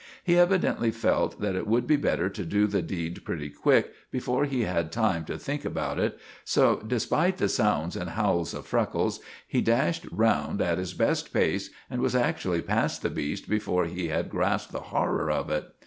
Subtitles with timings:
[0.23, 4.45] He evidently felt that it would be better to do the deed pretty quick, before
[4.45, 9.19] he had time to think about it; so, despite the sounds and howls of Freckles,
[9.47, 14.07] he dashed round at his best pace, and was actually past the beast before he
[14.07, 15.65] had grasped the horror of it.